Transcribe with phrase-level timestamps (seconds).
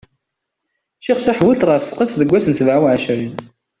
[0.99, 3.35] Ččiɣ taḥbult ɣef sqef deg wass n sebɛa uɛecrin.